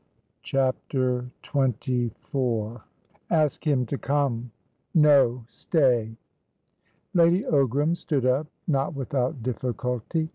CHAPTER 0.41 1.29
XXIV 1.43 2.81
"Ask 3.29 3.67
him 3.67 3.85
to 3.85 3.99
come. 3.99 4.49
No! 4.95 5.43
Stay!" 5.47 6.17
Lady 7.13 7.43
Ogram 7.43 7.95
stood 7.95 8.25
up, 8.25 8.47
not 8.67 8.95
without 8.95 9.43
difficulty. 9.43 10.29